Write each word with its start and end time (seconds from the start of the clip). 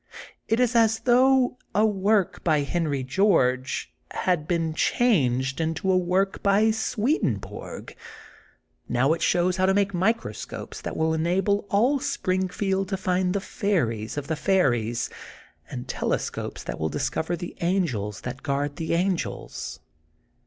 It 0.47 0.59
is 0.59 0.75
as 0.75 1.01
though 1.01 1.59
a 1.75 1.85
work 1.85 2.43
by 2.43 2.61
Henry 2.61 3.03
George 3.03 3.93
had 4.09 4.47
been 4.47 4.73
changed 4.73 5.61
into 5.61 5.91
a 5.91 5.95
work 5.95 6.41
by 6.41 6.71
SwedenborgI 6.71 7.93
Now 8.89 9.13
it 9.13 9.21
shows 9.21 9.57
how 9.57 9.67
to 9.67 9.75
make 9.75 9.93
microscopes 9.93 10.81
that 10.81 10.97
will 10.97 11.13
enable 11.13 11.67
all 11.69 11.99
Springfield 11.99 12.89
to 12.89 12.97
find 12.97 13.31
the 13.35 13.39
fairies 13.41 14.17
of 14.17 14.25
the 14.25 14.35
fairies, 14.35 15.11
and 15.69 15.87
telescopes 15.87 16.63
that 16.63 16.79
will 16.79 16.89
discover 16.89 17.35
the 17.35 17.55
angels 17.61 18.21
that 18.21 18.41
guard 18.41 18.77
the 18.77 18.95
angels. 18.95 19.81